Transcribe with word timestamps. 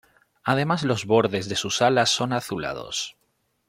Además 0.43 0.81
los 0.81 1.05
bordes 1.05 1.47
de 1.47 1.55
sus 1.55 1.79
alas 1.83 2.09
son 2.09 2.33
azulados. 2.33 3.15